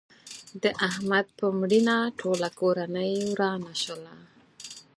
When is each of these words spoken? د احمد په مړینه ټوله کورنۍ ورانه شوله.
د 0.63 0.65
احمد 0.87 1.25
په 1.39 1.45
مړینه 1.59 1.95
ټوله 2.19 2.49
کورنۍ 2.59 3.11
ورانه 3.31 3.73
شوله. 3.83 4.13